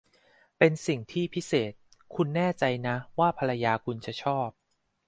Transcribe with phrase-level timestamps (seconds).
[0.57, 1.73] เป็นสิ่งที่พิเศษ
[2.15, 4.49] คุณแน่ใจนะว่าภรรยาคุณจะชอบ